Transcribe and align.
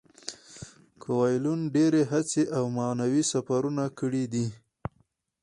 کویلیو 1.03 1.53
ډیرې 1.75 2.03
هڅې 2.11 2.43
او 2.57 2.63
معنوي 2.77 3.23
سفرونه 3.31 3.83
کړي 3.99 4.23
دي. 4.33 4.47